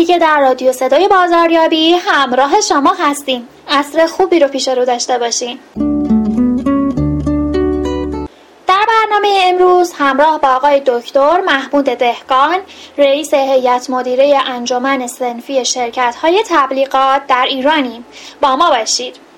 [0.00, 3.48] دیگه در رادیو صدای بازاریابی همراه شما هستیم.
[3.68, 5.58] اصر خوبی رو پیش رو داشته باشین.
[8.66, 12.58] در برنامه امروز همراه با آقای دکتر محمود دهقان
[12.98, 18.04] رئیس هیئت مدیره انجمن سنفی شرکت های تبلیغات در ایرانیم.
[18.40, 19.29] با ما باشید.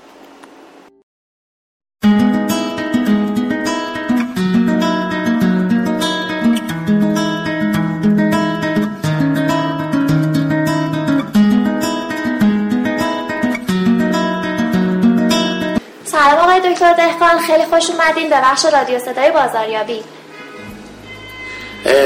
[16.72, 18.30] دکتر دهقان خیلی خوش اومدین.
[18.30, 20.04] به بخش رادیو صدای بازاریابی.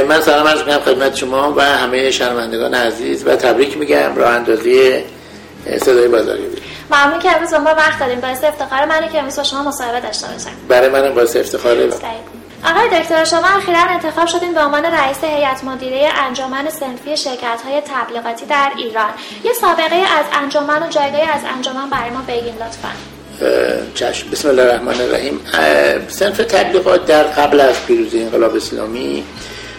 [0.09, 5.05] من سلام عرض می‌کنم خدمت شما و همه شنوندگان عزیز و تبریک میگم راه اندازی
[5.81, 6.63] صدای بازاریابی.
[6.91, 10.01] ممنون که امروز با ما وقت دادیم باعث افتخار منه که امروز با شما مصاحبه
[10.01, 10.51] داشته باشم.
[10.69, 11.91] برای منم باعث افتخاره.
[12.65, 17.81] آقای دکتر شما اخیرا انتخاب شدین به عنوان رئیس هیئت مدیره انجمن سنفی شرکت های
[17.81, 19.11] تبلیغاتی در ایران.
[19.45, 23.16] یه سابقه از انجمن و جایگاهی از انجمن برای ما بگین لطفا.
[23.95, 24.31] چشم.
[24.31, 25.41] بسم الله الرحمن الرحیم.
[26.09, 29.25] سنف تبلیغات در قبل از پیروزی انقلاب اسلامی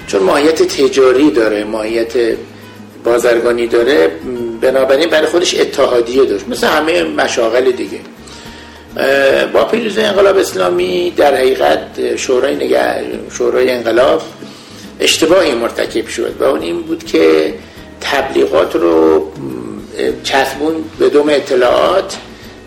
[0.08, 2.14] چون ماهیت تجاری داره ماهیت
[3.04, 4.12] بازرگانی داره
[4.62, 8.00] بنابراین برای خودش اتحادیه داشت مثل همه مشاغل دیگه.
[9.54, 14.22] با پیروزی انقلاب اسلامی در حقیقت شورای نگه شورای انقلاب
[15.00, 17.54] اشتباهی مرتکب شد و اون این بود که
[18.02, 19.32] تبلیغات رو
[20.24, 22.18] چسبون به دوم اطلاعات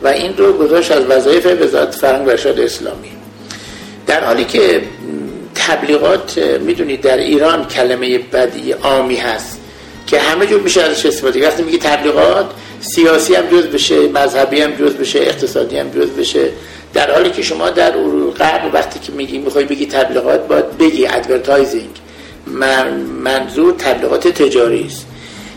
[0.03, 3.11] و این رو گذاشت از وظایف وزارت فرهنگ و ارشاد اسلامی.
[4.07, 4.83] در حالی که
[5.55, 9.61] تبلیغات می‌دونید در ایران کلمه بدی عامی هست
[10.07, 14.73] که همه جور میشه ازش استفاده وقتی میگی تبلیغات سیاسی هم جز بشه مذهبی هم
[14.73, 16.49] جز بشه اقتصادی هم جز بشه.
[16.95, 17.91] در حالی که شما در
[18.41, 21.91] غرب وقتی که میگی می‌خوای بگی تبلیغات باید بگی advertising
[23.23, 25.07] منظور تبلیغات تجاری است.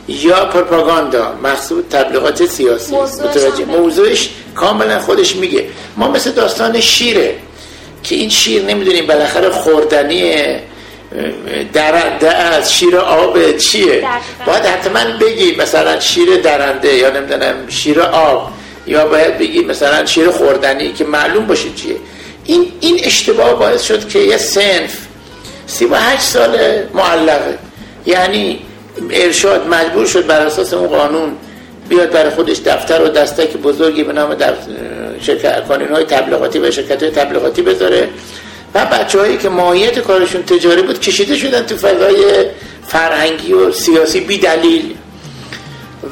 [0.07, 2.95] یا پروپاگاندا مقصود تبلیغات سیاسی.
[2.95, 5.65] متوجه موضوعش کاملا خودش میگه.
[5.97, 7.35] ما مثل داستان شیره
[8.03, 10.35] که این شیر نمی‌دونیم بالاخره خوردنی
[11.73, 14.07] درنده از شیر آب چیه؟
[14.47, 18.51] باید حتما بگی مثلا شیر درنده یا نمی‌دونم شیر آب.
[18.87, 21.95] یا باید بگی مثلا شیر خوردنی که معلوم باشه چیه.
[22.45, 24.97] این این اشتباه باعث شد که یه سنف
[25.67, 26.57] سی و هشت سال
[26.93, 27.57] معلقه.
[28.05, 28.59] یعنی
[29.11, 31.31] ارشاد مجبور شد بر اساس اون قانون
[31.89, 34.35] بیاد برای خودش دفتر و دستک بزرگی به نام
[35.21, 38.09] شرکت های تبلیغاتی و شرکت های تبلیغاتی بذاره.
[38.75, 42.45] و بچه هایی که ماهیت کارشون تجاری بود کشیده شدن تو فضای
[42.87, 44.95] فرهنگی و سیاسی بی دلیل.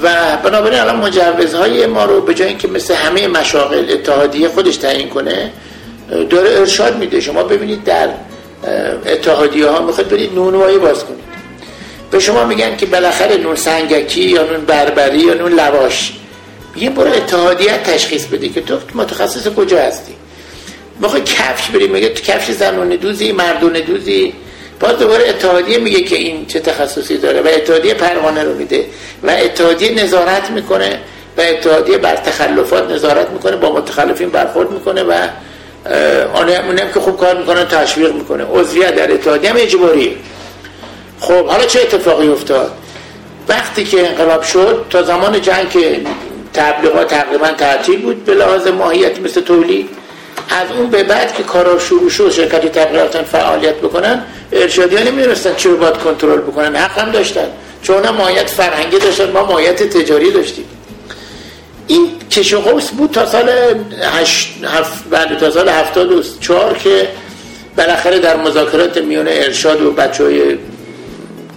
[0.04, 5.10] و بنابراین الان مجوزهای ما رو به جای اینکه مثل همه مشاغل اتحادیه خودش تعیین
[5.10, 5.52] کنه
[6.30, 7.20] داره ارشاد میده.
[7.20, 8.10] شما ببینید در
[9.06, 11.31] اتحادیه ها می‌خواد برید نونوایی باز کنید.
[12.12, 16.14] به شما میگن که بالاخره نون سنگکی یا نون بربری یا نون لواش.
[16.76, 20.14] میگن برو اتحادیت تشخیص بده که تو متخصص کجا هستی.
[21.00, 24.34] می‌خوای کفش بریم میگه تو کفش زنون دوزی مردون دوزی.
[24.80, 28.86] باز دوباره اتحادیه میگه که این چه تخصصی داره و اتحادیه پروانه رو میده
[29.24, 31.00] و اتحادیه نظارت می‌کنه
[31.38, 35.28] و اتحادیه بر تخلفات نظارت می‌کنه با متخلفین برخورد می‌کنه و
[36.36, 38.44] اونم که خوب کار می‌کنه تشویق می‌کنه.
[38.44, 40.12] عضویت در اتحادیه هم اجباریه.
[41.22, 42.72] خب حالا چه اتفاقی افتاد؟
[43.48, 46.02] وقتی که انقلاب شد تا زمان جنگ که
[46.54, 49.90] تبلیغات تقریبا تعطیل بود به لحاظ ماهیت مثل تولید
[50.50, 55.54] از اون به بعد که کارا شروع شد شرکت تبلیغات فعالیت بکنن ارشادی ها نمی‌دونستن
[55.64, 57.48] رو باید کنترل بکنن حق هم داشتن.
[57.84, 60.66] چون ماهیت فرهنگی داشتن ما ماهیت تجاری داشتیم.
[61.88, 62.54] این کش
[62.98, 63.50] بود تا سال
[64.02, 67.08] هشت هفت بعد تا سال 74 که
[67.78, 70.58] بالاخره در مذاکرات میان ارشاد و بچه های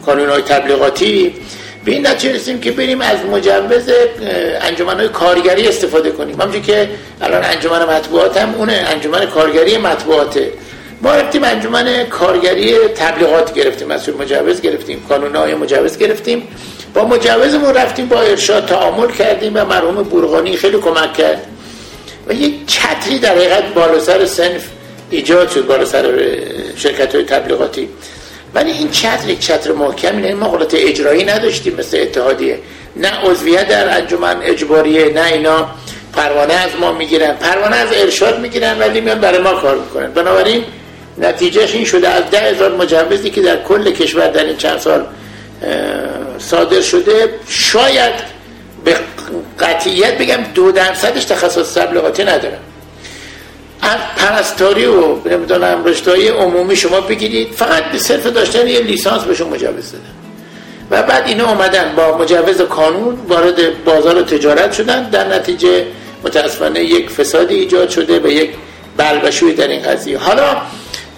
[0.07, 1.35] کانون های تبلیغاتی
[1.85, 3.91] به این نتیجه رسیم که بریم از مجوز
[4.61, 6.41] انجمن های کارگری استفاده کنیم.
[6.41, 6.89] همچون که
[7.21, 10.53] الان انجمن مطبوعات هم اونه انجمن کارگری مطبوعاته.
[11.03, 16.49] ما رفتیم انجمن کارگری تبلیغات گرفتیم مسئول مجوز گرفتیم کانون های مجوز گرفتیم.
[16.95, 21.47] با مجوزمون رفتیم با ارشاد تعامل کردیم و مرحوم بورغانی خیلی کمک کرد.
[22.29, 24.63] و یک چتری در حقیقت بالا سر سنف
[25.11, 26.37] ایجاد شد بالا سر
[26.77, 27.89] شرکت های تبلیغاتی.
[28.55, 32.59] ولی این چتر یک چتر محکمی نه ما قدرت اجرایی نداشتیم مثل اتحادیه.
[32.97, 35.69] نه عضویت در انجمن اجباریه نه اینا
[36.13, 37.33] پروانه از ما می‌گیرن.
[37.33, 40.13] پروانه از ارشاد می‌گیرن ولی میان برای ما کار می‌کنن.
[40.13, 40.65] بنابراین
[41.19, 45.07] نتیجهش این شده از ده هزار مجوزی که در کل کشور در این چند سال
[46.39, 48.13] صادر شده شاید
[48.85, 48.97] به
[49.61, 52.64] قطعیت بگم دو درصدش تخصص تبلیغاتی ندارن از
[54.17, 57.53] پرستاری و نمی‌دونم رشتهای عمومی شما بگیرید.
[57.53, 60.05] فقط به صرف داشتن یه لیسانس بهشون مجوز دادن.
[60.91, 65.11] و بعد اینا اومدن با مجوز کانون وارد بازار تجارت شدن.
[65.11, 65.87] در نتیجه
[66.25, 68.51] متاسفانه یک فسادی ایجاد شده و یک
[68.97, 70.19] بلبشوی در این قضیه.
[70.19, 70.57] حالا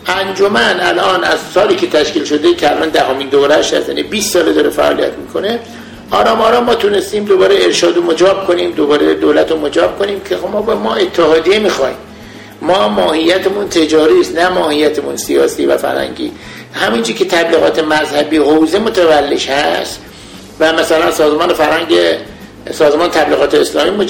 [0.06, 4.52] انجمن الان از سالی که تشکیل شده که الان دهمین دورش هست یعنی 20 سال
[4.52, 5.60] داره فعالیت می‌کنه.
[6.10, 10.36] آرام آرام ما تونستیم دوباره ارشاد و مجاب کنیم دوباره دولت رو مجاب کنیم که
[10.36, 11.96] خب ما به ما اتحادیه می‌خوایم.
[12.66, 16.32] ما ماهیتمون تجاری است نه ماهیتمون سیاسی و فرنگی
[16.72, 20.00] همینجی که تبلیغات مذهبی حوزه متولش هست
[20.60, 21.94] و مثلا سازمان فرنگ
[22.72, 24.06] سازمان تبلیغات اسلامی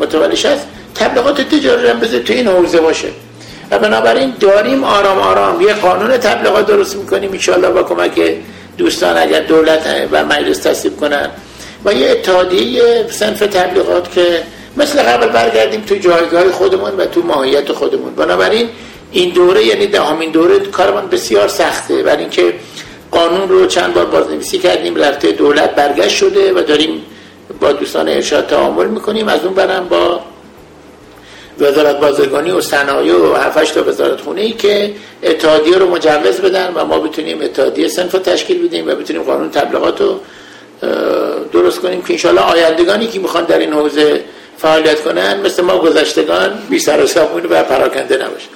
[0.00, 3.08] متولش هست تبلیغات تجاری هم بذار تو این حوزه باشه.
[3.70, 5.60] و بنابراین داریم آرام آرام.
[5.60, 8.36] یه قانون تبلیغات درست می‌کنیم انشاءالله با کمک
[8.78, 11.28] دوستان اگر دولت و مجلس تصویب کنن.
[11.84, 14.42] و یه اتحادیه سنف تبلیغات که
[14.76, 18.14] مثل قبل برگردیم تو جایگاه خودمون و تو ماهیت خودمون.
[18.14, 18.68] بنابراین
[19.12, 22.02] این دوره یعنی دهمین دوره کارمان بسیار سخته.
[22.02, 22.54] برای اینکه
[23.10, 27.02] قانون رو چند بار بازنویسی کردیم رفته دولت برگشت شده و داریم
[27.60, 29.28] با دوستان ارشاد تعامل می‌کنیم.
[29.28, 30.20] از اون برم با
[31.60, 34.92] وزارت بازرگانی و صنایع و هفتش تا وزارت خونه ای که
[35.22, 40.00] اتحادیه رو مجوز بدن و ما بتونیم اتحادیه سنف تشکیل بدیم و بتونیم قانون تبلیغات
[40.00, 40.20] رو
[41.52, 44.24] درست کنیم که انشالله آیندگانی که می‌خوان در این حوزه
[44.58, 47.08] فعالیت کنن مثل ما گذشتگان بی سر و
[47.50, 48.48] و پراکنده نباشه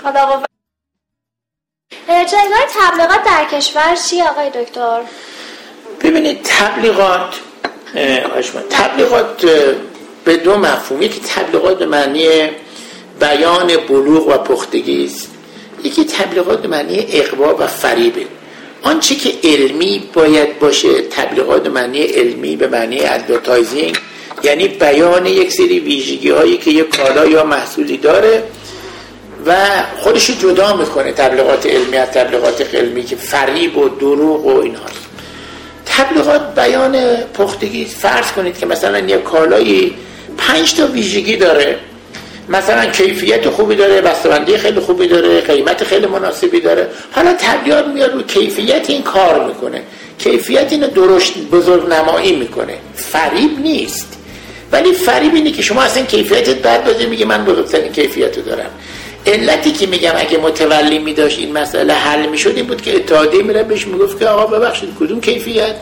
[2.08, 5.00] جایگاه تبلیغات در کشور چی آقای دکتر؟
[6.00, 7.34] ببینید تبلیغات
[8.70, 9.46] تبلیغات
[10.24, 12.50] به دو مفهوم که تبلیغات به معنی
[13.20, 15.30] بیان بلوغ و پختگی است
[15.84, 18.26] یکی تبلیغات به معنی اغوا و فریبه
[18.82, 23.98] آنچه که علمی باید باشه تبلیغات به معنی علمی به معنی advertising
[24.42, 28.42] یعنی بیان یک سری ویژگی هایی که یک کالا یا محصولی داره
[29.46, 29.56] و
[29.98, 34.84] خودش جدا می‌کنه تبلیغات علمی از تبلیغات علمی که فریب و دروغ و اینها
[35.86, 39.94] تبلیغات بیان پختگی فرض کنید که مثلا یک کالایی
[40.38, 41.76] پنج تا ویژگی داره
[42.48, 46.88] مثلا کیفیت خوبی داره بسته‌بندی خیلی خوبی داره قیمت خیلی مناسبی داره.
[47.12, 49.82] حالا تبلیغات میاد رو کیفیت این کار می‌کنه.
[50.18, 52.78] کیفیت اینو درشت بزرگ نمایی می‌کنه.
[52.94, 54.07] فریب نیست.
[54.72, 58.70] ولی فریب اینه که شما اصلا کیفیتت باشه میگه من بزرگترین کیفیت رو دارم.
[59.26, 63.62] علتی که میگم اگه متولی میداشت این مسئله حل می‌شد این بود که اتحادیه میره
[63.62, 65.74] بهش می‌گفت که آقا ببخشید کدوم کیفیت؟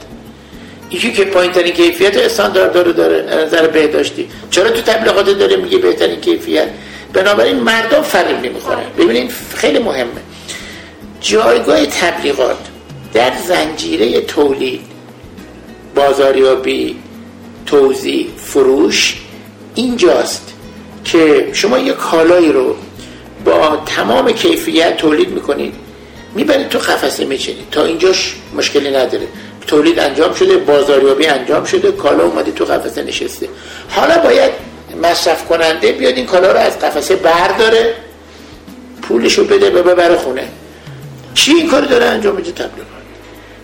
[0.90, 4.28] یکی که پایین ترین کیفیت استاندارد داره داره نظر بهداشتی.
[4.50, 6.68] چرا تو تبلیغات داره میگه بهترین کیفیت؟
[7.12, 8.84] بنابراین مردم فریب نمی‌خورن.
[8.98, 10.20] ببینید خیلی مهمه.
[11.20, 12.58] جایگاه تبلیغات
[13.14, 14.80] در زنجیره تولید
[15.94, 16.96] بازاریابی
[17.66, 19.16] توزیع فروش
[19.74, 20.52] اینجاست
[21.04, 22.76] که شما یه کالایی رو
[23.44, 25.74] با تمام کیفیت تولید می‌کنید.
[26.34, 27.70] می‌برید تو قفسه میچینید.
[27.70, 29.26] تا اینجاش مشکلی نداره.
[29.66, 33.48] تولید انجام شده بازاریابی انجام شده کالا اومده تو قفسه نشسته.
[33.88, 34.52] حالا باید
[35.02, 37.94] مصرف کننده بیاد این کالا رو از قفسه برداره
[39.02, 40.48] پولشو بده به ببره خونه.
[41.34, 42.95] چی این کار داره انجام میده تبلیغات؟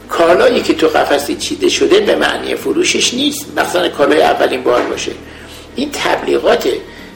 [0.09, 3.47] کالایی که تو قفسی چیده شده به معنی فروشش نیست.
[3.57, 5.13] مثلا کالای اولین بار باشه.
[5.77, 6.73] این تبلیغاته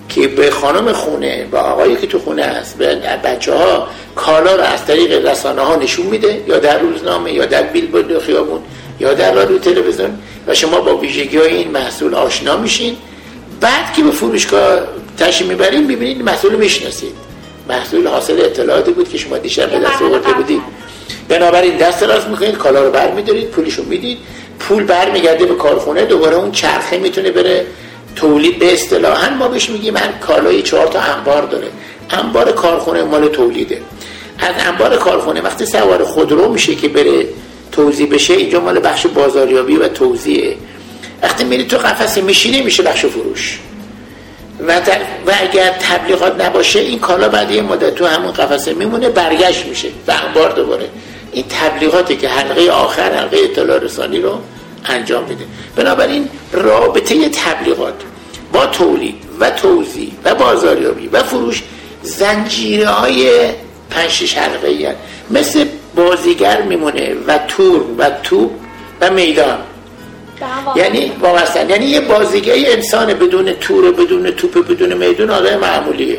[0.08, 2.94] که به خانم خونه با آقایی که تو خونه هست به
[3.24, 7.62] بچه ها کالا رو از طریق رسانه ها نشون میده یا در روزنامه یا در
[7.62, 8.60] بیل خیابون
[9.00, 12.96] یا در رادیو تلویزیون و شما با ویژگی های این محصول آشنا میشین.
[13.60, 14.80] بعد که به فروشگاه
[15.18, 17.12] تشریف می‌برین ببینید محصول می‌شناسید.
[17.68, 20.62] محصول حاصل اطلاعاتی بود که شما دیشب به دست آورده بودید.
[21.28, 24.18] بنابراین دست راست می‌کنید کالا رو بر میدارید پولشو می‌دید.
[24.58, 27.66] پول بر میگرده به کارخونه دوباره اون چرخه می‌تونه بره
[28.16, 31.68] تولید به اصطلاحا ما بهش میگیم هر کالای چهار تا انبار داره.
[32.10, 33.80] انبار کارخونه مال تولیده.
[34.38, 37.26] از انبار کارخونه وقتی سوار خودرو میشه که بره
[37.72, 40.56] توزیع بشه اینجا مال بخش بازاریابی و توزیعه
[41.22, 43.58] وقتی میری تو قفسه میشینه میشه بخش فروش.
[44.68, 44.72] و,
[45.26, 49.88] و اگر تبلیغات نباشه این کالا بعد یه مدت تو همون قفسه میمونه برگشت میشه.
[50.08, 50.88] و انبار دوباره.
[51.36, 54.38] این تبلیغاتی که حلقه آخر حلقه اطلاع رسانی رو
[54.84, 55.44] انجام میده.
[55.76, 57.94] بنابراین رابطه تبلیغات
[58.52, 61.62] با تولید و توزیع و بازاریابی و فروش
[62.02, 63.30] زنجیره های
[63.90, 64.96] پنج حلقه
[65.30, 65.64] مثل
[65.94, 68.50] بازیگر میمونه و تور و توپ
[69.00, 69.58] و میدان.
[70.76, 71.70] یعنی وابستن.
[71.70, 76.18] یعنی یه بازیگر انسان بدون تور بدون توپ بدون میدون آدم معمولیه.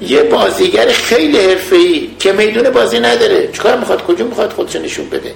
[0.00, 3.48] یه بازیگر خیلی حرفه‌ای که میدون بازی نداره.
[3.52, 5.34] چیکار می‌خواد؟ کجا می‌خواد خودش نشون بده؟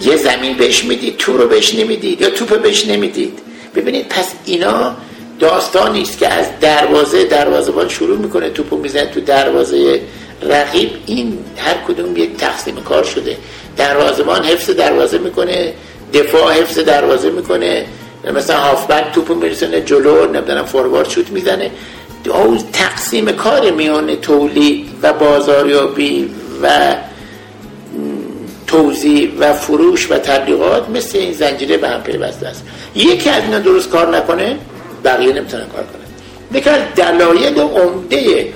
[0.00, 3.38] یه زمین بهش می‌دید تو رو بهش نمی‌دید یا توپ بهش نمی‌دید؟
[3.74, 4.96] ببینید پس اینا
[5.38, 10.00] داستانی است که از دروازه دروازه‌بان شروع می‌کنه توپو می‌زنه تو دروازه
[10.42, 10.90] رقیب.
[11.06, 13.36] این هر کدوم یک تقسیم کار شده.
[13.76, 15.72] دروازه‌بان حفظ دروازه می‌کنه
[16.14, 17.86] دفاع حفظ دروازه می‌کنه.
[18.34, 21.70] مثلا هافبک توپو میرسونه جلو نمی‌دونم فوروارد شوت می‌زنه.
[22.72, 26.30] تقسیم کار میان تولید و بازاریابی
[26.62, 26.96] و
[28.66, 32.62] توزیع و فروش و تبلیغات مثل این زنجیره به هم پیوسته است.
[32.94, 34.56] یکی از اینا درست کار نکنه
[35.04, 38.52] بقیه نمی‌تونن کار کنه یکی از دلایل عمده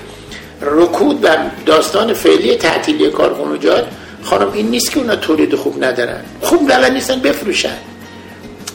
[0.61, 1.27] رکود و
[1.65, 3.85] داستان فعلی تعطیلی کارخانجات
[4.23, 6.21] خانم این نیست که اونا تولید خوب ندارن.
[6.41, 7.77] خوب بلد نیستن بفروشن.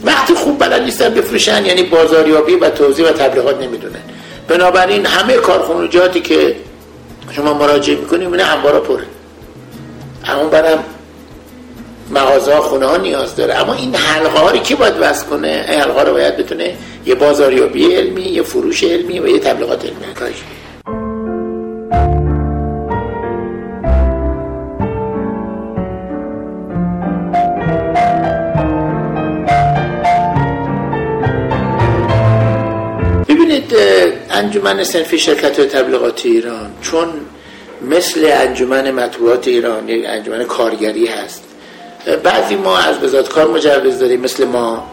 [0.04, 4.00] وقتی خوب بلد نیستن بفروشن یعنی بازاریابی و توزیع و تبلیغات نمی‌دونن.
[4.48, 6.56] بنابراین همه کارخانجاتی که
[7.30, 9.04] شما مراجعه می‌کنیم اینه انبارا پره.
[10.24, 10.84] اما برم
[12.10, 13.54] مغازه ها خونه ها نیاز داره.
[13.54, 16.76] اما این حلقه ها رو کی باید وصل کنه؟ این حلقه رو باید بتونه
[17.06, 19.96] یه بازاریابی علمی یه فروش علمی و یه تبلیغات علمی.
[34.58, 36.70] انجمن سنفی شرکت تبلیغاتی ایران.
[36.82, 37.08] چون
[37.82, 41.44] مثل انجمن مطبوعات ایران یک انجمن کارگری هست.
[42.22, 44.86] بعضی ما از وزارت کار مجوز داریم مثل ما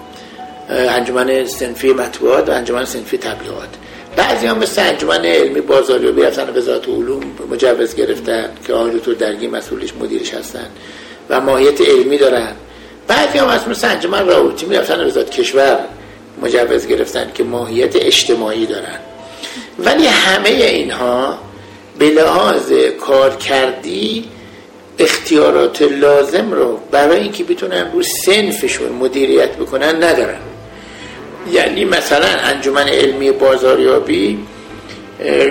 [0.69, 3.69] انجمن سنفی مطبوعات و انجمن سنفی تبلیغات.
[4.15, 9.47] بعضی هم مثل انجمن علمی بازاریابی رفتن وزارت علوم مجوز گرفتن که آقای دکتر درگی
[9.47, 10.67] مسئولش مدیرش هستن
[11.29, 12.51] و ماهیت علمی دارن.
[13.07, 15.79] بعضی هم از مثل انجمن راوتی رفتن وزارت کشور
[16.41, 18.99] مجوز گرفتن که ماهیت اجتماعی دارن.
[19.79, 21.37] ولی همه اینها
[21.99, 24.25] به لحاظ کار کردی
[24.99, 30.39] اختیارات لازم رو برای اینکه بتونن رو سنفشون مدیریت بکنن ندارن.
[31.51, 34.37] یعنی مثلا انجمن علمی بازاریابی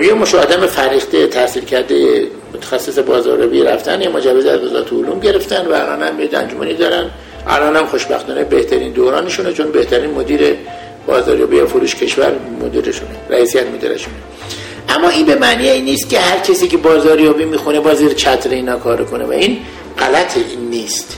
[0.03, 5.65] یه مش آدم فریخته تحصیل کرده متخصص بازاریابی رفتن یه مجوز از وزارت علوم گرفتن
[5.67, 7.11] و الان هم یه انجمنی دارن.
[7.47, 10.55] الان هم خوشبختانه بهترین دورانشونه چون بهترین مدیر
[11.07, 12.31] بازاریابی فروش کشور
[12.61, 14.15] مدیرشونه رئیسیت مدیرشونه
[14.89, 18.49] اما این به معنی این نیست که هر کسی که بازاریابی می‌خونه با زیر چتر
[18.49, 19.57] اینا کار کنه و این
[19.99, 21.17] غلط این نیست.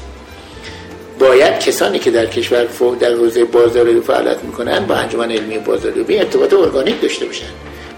[1.20, 2.67] باید کسانی که در کشور
[3.00, 7.46] در حوزه بازاریابی فعالیت می‌کنن با انجمن علمی بازاریابی ارتباط ارگانیک داشته باشن.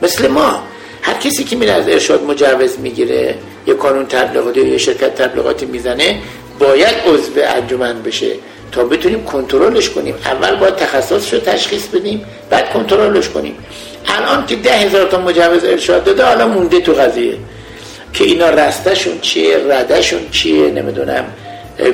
[0.02, 0.64] مثل ما
[1.02, 3.36] هر کسی که میره از ارشاد مجوز می‌گیره
[3.68, 6.20] یه قانون تبلیغاتی یا شرکت تبلیغاتی می‌زنه
[6.60, 8.32] باید عضو انجمن بشه.
[8.72, 10.16] تا بتونیم کنترلش کنیم.
[10.26, 13.56] اول باید تخصصش رو تشخیص بدیم بعد کنترلش کنیم.
[14.08, 17.38] الان که ده هزار تا مجوز ارشاد داده حالا مونده تو قضیه.
[18.14, 21.26] که اینا رستشون چیه ردشون چیه نمی‌دونم.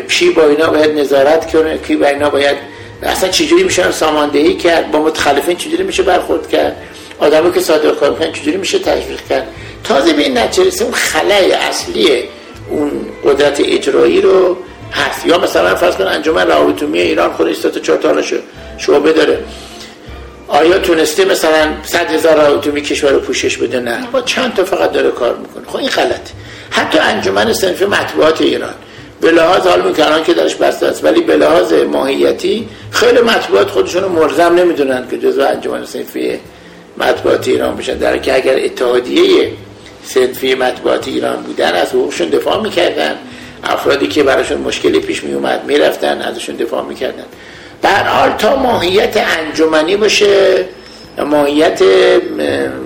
[0.07, 2.57] چی با اینا باید نظارت کنه کی با اینا باید
[3.03, 6.75] اصلا چجوری میشه ساماندهی کرد؟ با متخلفین چجوری میشه برخورد کرد؟
[7.19, 9.47] آدمی که صادق کار می‌کنن چجوری میشه تشویق کرد؟
[9.83, 12.23] تازه به این نتیجه اون خلای اصلی
[12.69, 12.91] اون
[13.25, 14.57] قدرت اجرایی رو
[14.95, 18.21] هست یا مثلا فرض کن انجمن روابط ایران خودش تا چهار تا
[18.77, 19.39] شعبه داره.
[20.47, 24.07] آیا تونسته مثلا صد هزار اتومی کشور رو پوشش بده؟ نه.
[24.11, 25.63] با چند تا فقط داره کار می‌کنه.
[25.67, 26.29] خب این غلط
[26.69, 28.73] حتی انجمن صنف مطبوعات ایران.
[29.21, 34.03] به لحاظ حال می‌کنن که درش بسته است ولی به لحاظ ماهیتی خیلی مطبوعات خودشون
[34.03, 36.39] رو مرزم نمی‌دونن که جزو انجمن صنفی
[36.97, 37.97] مطبوعات ایران بشن.
[37.97, 39.51] در که اگر اتحادیه
[40.03, 43.15] صنفی مطبوعات ایران بودن از حقوقشون دفاع می‌کردن.
[43.65, 47.25] افرادی که براشون مشکلی پیش میومد می‌رفتن ازشون دفاع می‌کردن.
[47.81, 50.65] در حال تا ماهیت انجمنی باشه
[51.17, 51.83] ماهیت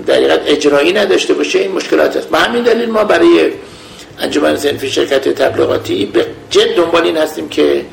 [0.08, 2.30] دقیقت اجرایی نداشته باشه این مشکلات است.
[2.30, 3.52] به همین دلیل ما برای
[4.20, 7.86] انجمن سنفی شرکت تبلیغاتی به جد دنبال این هستیم که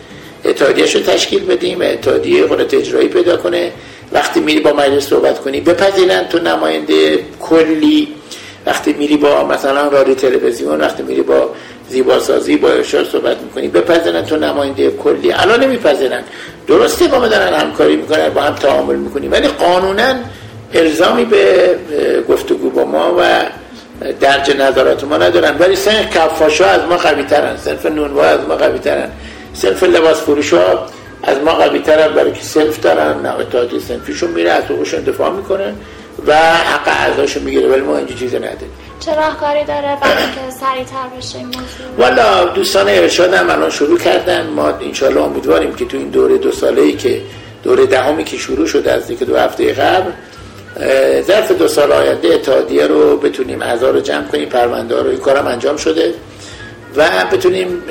[0.45, 3.73] اتحادیهش رو تشکیل بدیم اتحادیه قدرت اجرایی پیدا کنه.
[4.13, 8.09] وقتی میری با مجلس صحبت کنی بپذیرن تو نماینده کلی.
[8.67, 11.51] وقتی میری با مثلا رادیو تلویزیون وقتی میری با
[11.91, 13.69] زیباسازی با ارشاد صحبت می‌کنی.
[13.69, 15.33] بپذیرن تو نماینده کلی.
[15.33, 16.23] الان نمیپذیرن.
[16.67, 19.33] درسته با ما دارن همکاری می‌کنن با هم تعامل می‌کنیم.
[19.33, 20.15] ولی قانونا
[20.75, 21.75] الزامی به
[22.29, 23.23] گفتگو با ما و
[24.21, 25.59] درج نظرات ما ندارن.
[25.59, 29.11] ولی سنف کفاشا از ما قوی ترن سنف نونوا از ما قوی ترن
[29.55, 30.87] سنف لباس فروش ها
[31.23, 33.81] از ما قوی ترن برای که سنف دارن نه اتحادی
[34.35, 35.75] میره از حقوقشون دفاع می‌کنن
[36.27, 37.69] و حق اعضاشون می‌گیره.
[37.69, 38.71] ولی ما اینجا چیزی نداریم.
[39.07, 43.99] چه راهکاری داره برای که سریعتر بشه این موضوع؟ والا دوستان ارشاد هم الان شروع
[43.99, 44.47] کردن.
[44.47, 47.23] ما انشالله امیدواریم که تو این دوره دو ساله ای که
[47.63, 50.11] دوره دهمی که شروع شده از دیگه دو هفته قبل
[51.23, 55.47] ظرف دو سال آینده اتحادیه رو بتونیم اعضا رو جمع کنیم پرونده رو این کارم
[55.47, 56.15] انجام شده
[56.97, 57.83] و بتونیم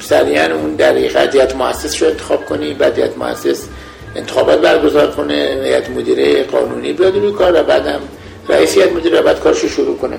[0.00, 3.64] سریعا اون در هیئت مؤسس رو انتخاب کنیم بعد مؤسس
[4.16, 8.00] انتخابات برگزار کنه هیئت مدیره قانونی بیاد روی کار و بعدم
[8.48, 10.16] رئیسیت مدیر بعد کارشو شروع کنه.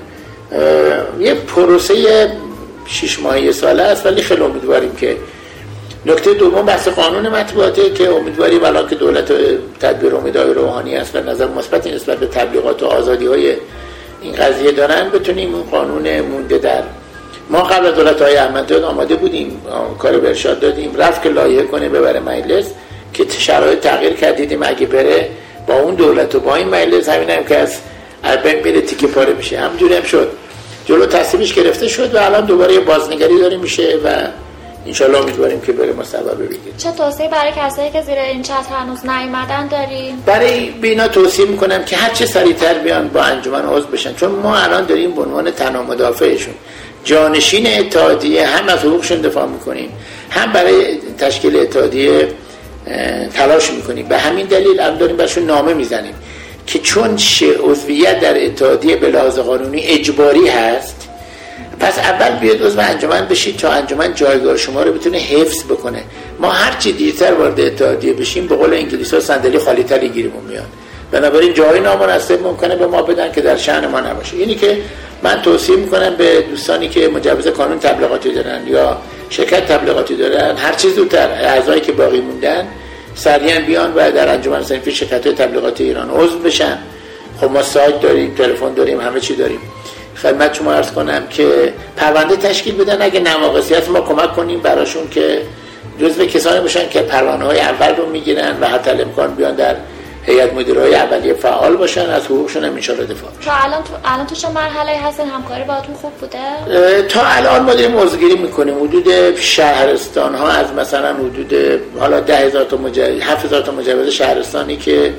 [1.20, 2.28] یه پروسه
[2.86, 5.16] شش ماهی ساله است ولی خیلی امیدواریم که
[6.06, 9.32] نکته دوم بحث قانون مطبوعاته که امیدواریم الان که دولت
[9.80, 13.54] تدبیر امیدهای روحانی است و نظر مثبت نسبت به تبلیغات و آزادی های
[14.22, 16.82] این قضیه دارن بتونیم اون قانون مونده در
[17.50, 19.62] ما قبل دولت های احمد آماده بودیم
[19.98, 22.66] کار برشاد دادیم رفت که لایحه کنه ببره مجلس
[23.14, 24.62] که شرایط تغییر کردیدیم.
[24.62, 25.28] اگه بره
[25.66, 27.76] با اون دولت و با این مجلس همین هم که از
[28.44, 29.58] بین میره تیکه پاره میشه.
[29.58, 30.32] همجوری هم شد.
[30.86, 34.08] جلو تصویبش گرفته شد و الان دوباره بازنگری داره میشه و
[34.86, 39.06] انشالله امیدواریم که بره مصوبه بگیریم چه توصیه برای کسایی که زیر این چتر هنوز
[39.06, 44.14] نیومدن داریم برای بینا توصیه می‌کنم که هر چه سریعتر بیان با انجمن عضو بشن.
[44.14, 46.54] چون ما الان داریم به عنوان تنها مدافعشون.
[47.04, 49.92] جانشین اتحادیه هم از حقوقشون دفاع می‌کنیم
[50.30, 52.28] هم برای تشکیل اتحادیه
[53.34, 54.08] تلاش می‌کنیم.
[54.08, 56.14] به همین دلیل هم داریم برشون نامه می‌زنیم.
[56.72, 57.18] که چون
[57.64, 61.08] عضویت در اتحادیه به لحاظ قانونی اجباری هست
[61.80, 66.02] پس اول بیاد عضو انجمن بشید تا انجمن جایگاه شما رو بتونه حفظ بکنه.
[66.40, 70.66] ما هرچی دیرتر وارد اتحادیه بشیم به قول انگلیس ها صندلی خالی تری گیرمون میاد.
[71.10, 74.36] بنابراین جای نامناسب ممکنه به ما بدن که در شأن ما نباشه.
[74.36, 74.78] اینی که
[75.22, 78.96] من توصیه می‌کنم به دوستانی که مجوز قانون تبلیغاتی دارن یا
[79.30, 82.68] شرکت تبلیغاتی دارن هر چیز زودتر اعضایی که باقی موندن
[83.14, 86.78] سریعا بیان و در انجمن صنفی شرکت تبلیغاتی ایران عضو بشن.
[87.40, 89.60] خب ما سایت داریم تلفن داریم همه چی داریم.
[90.22, 95.08] خدمت شما ارز کنم که پرونده تشکیل بدن اگه نواقصی هست ما کمک کنیم براشون
[95.10, 95.42] که
[96.00, 99.76] جزو کسانی باشن که پروانه های اول رو می‌گیرن و حتی امکان بیان در
[100.26, 104.34] هیئت مدیرای اولیه فعال باشن از حقوقشون هم ان دفاع تا الان تو الان تو
[104.34, 108.78] چه مرحله هستن همکاری باهاتون خوب بوده؟ تا الان ما داریم موضوعگیری می‌کنیم.
[108.84, 111.54] حدود شهرستان ها از مثلا حدود
[111.98, 115.14] حالا 10000 تا مجوز 7000 تا مجوز شهرستانی که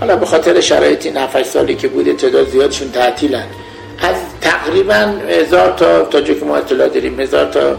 [0.00, 3.44] حالا به خاطر شرایط این 7 سالی که بوده تعداد زیادشون تعطیلن.
[3.98, 7.76] از تقریبا هزار تا تا جو که ما اطلاع داریم هزار تا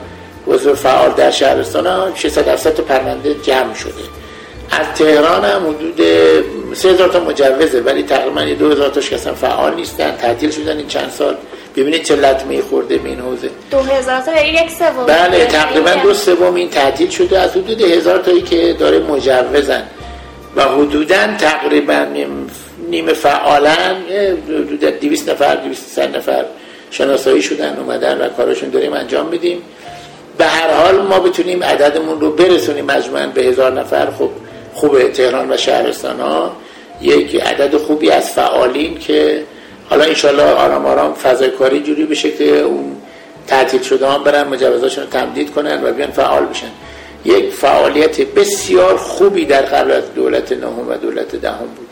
[0.48, 4.23] عضو فعال در شهرستان ها 600 700 تا پرونده جمع شده.
[4.72, 6.02] از تهران هم حدود
[6.74, 10.16] 3000 تا مجوزه ولی تقریبا 2000 تاش که فعال نیستن.
[10.16, 11.36] تعطیل شدن این چند سال.
[11.76, 13.50] ببینید چه لطمه خورده به این حوزه.
[13.72, 15.06] 2000 تا یک سوم.
[15.08, 17.40] بله تقریبا دو سوم این تعطیل شده.
[17.40, 19.84] از حدود هزار تایی که داره مجوزن.
[20.56, 22.06] و حدودا تقریبا
[22.90, 23.96] نیمه فعالن.
[24.48, 26.46] حدود 200 نفر 200 نفر
[26.92, 29.62] شناسایی شدن اومدن و کارشون داریم انجام میدیم.
[30.38, 34.08] به هر حال ما بتونیم عددمون رو برسونیم مجموعا به هزار نفر.
[34.20, 34.30] خب
[34.74, 36.56] خوبه تهران و شهرستان ها
[37.02, 39.44] یک عدد خوبی از فعالین که
[39.90, 42.96] حالا انشالله آرام آرام فضای کاری جوری بشه که اون
[43.48, 46.72] تعطیل شده هم برن مجوزاشون رو تمدید کنن و بیان فعال بشن.
[47.26, 51.88] یک فعالیت بسیار خوبی در قبل از دولت نهم و دولت دهم بود.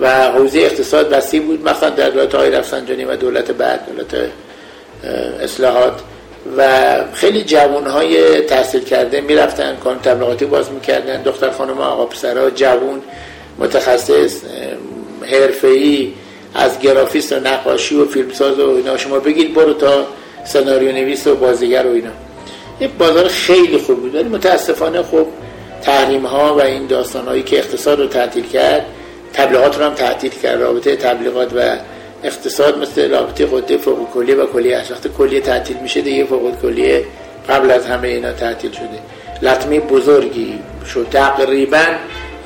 [0.00, 4.30] و حوزه اقتصاد وسیع بود مثلا در دولت های رفسنجانی و دولت بعد دولت
[5.42, 6.00] اصلاحات.
[6.56, 12.50] و خیلی جوان های تحصیل کرده می‌رفتن کانون تبلیغاتی باز می‌کردن دختر خانم آقا پسرها
[12.50, 13.02] جوان
[13.58, 14.40] متخصص
[15.22, 16.12] حرفه‌ای
[16.54, 18.96] از گرافیست و نقاشی و فیلمساز و اینا.
[18.96, 20.06] شما بگید برو تا
[20.44, 22.10] سناریو نویس و بازیگر و اینا.
[22.80, 24.14] یک بازار خیلی خوب بود.
[24.14, 25.26] ولی متاسفانه خب
[25.82, 28.84] تحریم ها و این داستان هایی که اقتصاد رو تعطیل کرد
[29.32, 30.60] تبلیغات رو هم تعطیل کرد.
[30.60, 31.76] رابطه تبلیغات و
[32.24, 36.24] اقتصاد مثل رابطه قده فوق کلیه و کلیه از وقت کلیه تعطیل میشه دیگه.
[36.24, 37.04] فوق کلیه
[37.48, 38.98] قبل از همه اینا تعطیل شده.
[39.42, 40.58] لطمه بزرگی
[40.94, 41.06] شد.
[41.10, 41.84] تقریبا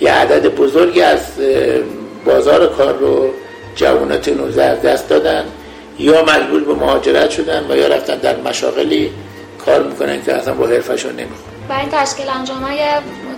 [0.01, 1.21] یه عدد بزرگی از
[2.25, 3.31] بازار کار رو
[3.77, 5.45] جوانات نوزه از دست دادن
[5.99, 9.11] یا مجبور به مهاجرت شدن و یا رفتن در مشاغلی
[9.65, 11.53] کار می‌کنن که اصلا با حرفشون نمی‌خوان.
[11.69, 12.65] و این تشکیل انجام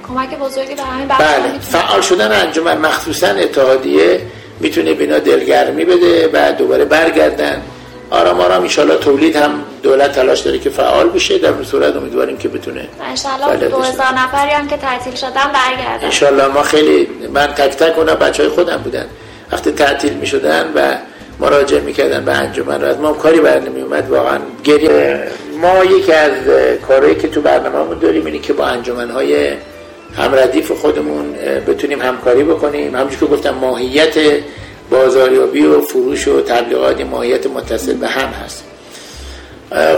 [0.09, 1.59] کمک بزرگی به همین بله.
[1.61, 4.21] فعال شدن انجمن مخصوصا اتحادیه
[4.61, 7.63] می‌تونه بینا دلگرمی بده و دوباره برگردن.
[8.11, 9.51] آرام آرام ایشالا تولید هم
[9.83, 11.39] دولت تلاش داره که فعال بشه.
[11.39, 16.05] در صورت امیدواریم که بتونه انشالله دو هزار نفری هم که تعطیل شدن برگردن.
[16.05, 19.07] انشالله ما خیلی من تک تک اونا بچه های خودم بودن.
[19.53, 20.95] وقتی تعطیل می شدن و
[21.41, 25.29] مراجعه می‌کردن به انجمن از ما کاری بر نمی اومد واقعا گریه.
[25.61, 26.33] ما یکی از
[26.89, 29.53] کارهایی که تو برنامه داریم اینه که با انجمن های
[30.19, 31.33] هم ردیف خودمون
[31.67, 32.95] بتونیم همکاری بکنیم.
[32.97, 34.15] همونجور که گفتم ماهیت
[34.91, 38.65] بازاریابی و فروش و تبلیغات ماهیت متصل به هم هست.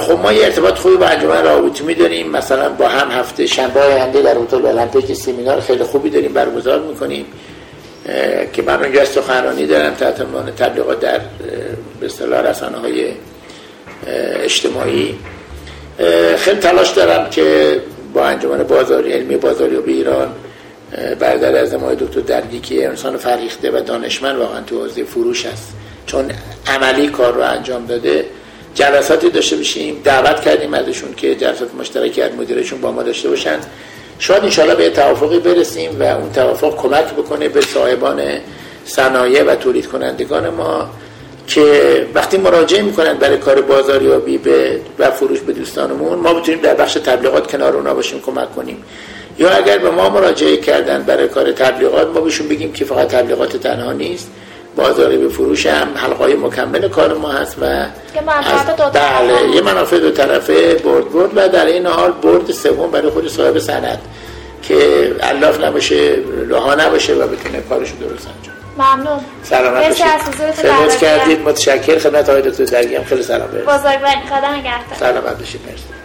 [0.00, 3.80] خب ما یه ارتباط خوبی با انجمن رابطه می داریم مثلا با هم هفته شنبه
[3.80, 7.26] آینده در هتل المپیک سیمینار خیلی خوبی داریم برگزار می‌کنیم.
[8.52, 11.20] که من اونجا سخنرانی دارم تحت عنوان تبلیغات در
[12.00, 13.08] به اصطلاح رسانه های
[14.42, 15.18] اجتماعی.
[16.36, 17.76] خیلی تلاش دارم که
[18.14, 20.34] با انجمن بازاری علمی بازاری و ایران
[21.18, 25.72] برادر از ما دکتر دردی انسان فریخته و دانشمند واقعا تو حوزه فروش هست.
[26.06, 26.30] چون
[26.66, 28.24] عملی کار رو انجام داده
[28.74, 33.58] جلساتی داشته بشیم دعوت کردیم ازشون که جلسات مشترکی از مدیرشون با ما داشته باشن.
[34.18, 38.22] شاید انشاءالله به توافقی برسیم و اون توافق کمک بکنه به صاحبان
[38.84, 40.90] صنایع و تولید کنندگان ما.
[41.46, 46.74] که وقتی مراجعه می‌کنن برای کار بازاریابی به و فروش به دوستانمون ما بتونیم در
[46.74, 48.84] بخش تبلیغات کنار اونا باشیم کمک کنیم.
[49.38, 53.56] یا اگر به ما مراجعه کردن برای کار تبلیغات ما بهشون بگیم که فقط تبلیغات
[53.56, 54.30] تنها نیست
[54.76, 57.86] بازاری به فروش هم حلقای مکمل کار ما هست و
[58.92, 63.28] بله یه منافع دو طرفه برد برد و در این حال برد سوم برای خود
[63.28, 63.98] صاحب سند
[64.62, 64.76] که
[65.22, 66.16] علاف نباشه
[66.48, 69.20] لها نباشه و بتونه کارشو درست انجام ممنون.
[69.42, 70.06] سلامت باشید.
[70.52, 71.40] خدمت کردید.
[71.40, 73.48] متشکر خدمت آقای دکتر درگی خیلی سلام.
[73.48, 74.98] برسید بزرگواری خدا نگهدار.
[74.98, 75.60] سلامت باشید.
[75.66, 75.99] مرسی.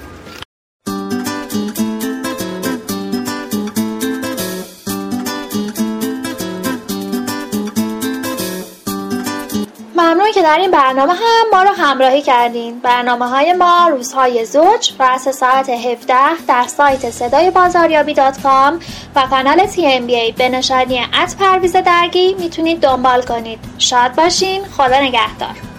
[9.97, 12.79] ممنون که در این برنامه هم ما رو همراهی کردین.
[12.79, 16.15] برنامه های ما روزهای زوج رأس ساعت 17
[16.47, 18.79] در سایت صدای بازاریابی dot com
[19.15, 23.59] و کانال TMBA به نشانی at پرویز درگی می‌تونید دنبال کنید.
[23.77, 24.63] شاد باشین.
[24.77, 25.74] خدا نگهدار.